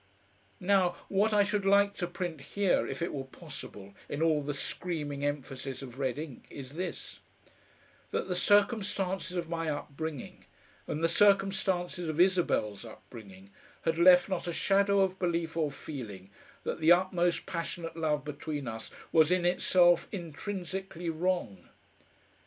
Now, 0.59 0.95
what 1.09 1.31
I 1.31 1.43
should 1.43 1.63
like 1.63 1.93
to 1.97 2.07
print 2.07 2.41
here, 2.41 2.87
if 2.87 3.03
it 3.03 3.13
were 3.13 3.23
possible, 3.23 3.93
in 4.09 4.23
all 4.23 4.41
the 4.41 4.51
screaming 4.55 5.23
emphasis 5.23 5.83
of 5.83 5.99
red 5.99 6.17
ink, 6.17 6.47
is 6.49 6.71
this: 6.73 7.19
that 8.09 8.27
the 8.27 8.33
circumstances 8.33 9.37
of 9.37 9.47
my 9.47 9.69
upbringing 9.69 10.45
and 10.87 11.03
the 11.03 11.07
circumstances 11.07 12.09
of 12.09 12.19
Isabel's 12.19 12.83
upbringing 12.83 13.51
had 13.83 13.99
left 13.99 14.27
not 14.27 14.47
a 14.47 14.53
shadow 14.53 15.01
of 15.01 15.19
belief 15.19 15.55
or 15.55 15.69
feeling 15.69 16.31
that 16.63 16.79
the 16.79 16.91
utmost 16.91 17.45
passionate 17.45 17.95
love 17.95 18.25
between 18.25 18.67
us 18.67 18.89
was 19.11 19.31
in 19.31 19.45
itself 19.45 20.07
intrinsically 20.11 21.11
WRONG. 21.11 21.69